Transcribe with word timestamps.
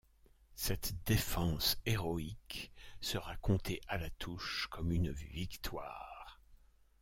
Cette 0.55 0.95
défense 1.05 1.77
héroïque 1.85 2.71
sera 3.01 3.35
comptée 3.37 3.81
à 3.87 3.99
La 3.99 4.09
Touche 4.09 4.65
comme 4.71 4.91
une 4.91 5.11
victoire. 5.11 6.41